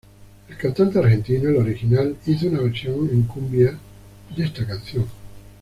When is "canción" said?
4.65-5.05